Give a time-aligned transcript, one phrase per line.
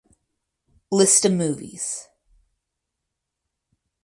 [0.91, 2.07] List of movies.